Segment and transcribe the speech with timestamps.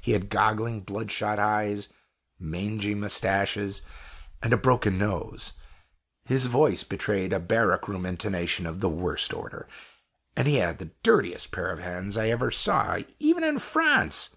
[0.00, 1.88] He had goggling, bloodshot eyes,
[2.38, 3.82] mangy mustaches,
[4.40, 5.52] and a broken nose.
[6.26, 9.66] His voice betrayed a barrack room intonation of the worst order,
[10.36, 14.30] and he had the dirtiest pair of hands I ever saw even in France.